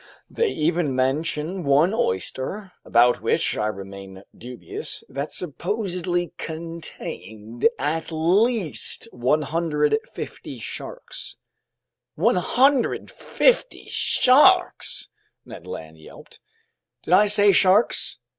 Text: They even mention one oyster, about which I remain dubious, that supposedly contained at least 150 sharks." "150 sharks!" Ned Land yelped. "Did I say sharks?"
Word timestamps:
They 0.31 0.49
even 0.49 0.95
mention 0.95 1.63
one 1.63 1.93
oyster, 1.93 2.71
about 2.83 3.21
which 3.21 3.55
I 3.55 3.67
remain 3.67 4.23
dubious, 4.35 5.03
that 5.07 5.31
supposedly 5.31 6.33
contained 6.39 7.69
at 7.77 8.11
least 8.11 9.07
150 9.11 10.57
sharks." 10.57 11.37
"150 12.15 13.87
sharks!" 13.89 15.07
Ned 15.45 15.67
Land 15.67 15.99
yelped. 15.99 16.39
"Did 17.03 17.13
I 17.13 17.27
say 17.27 17.51
sharks?" 17.51 18.17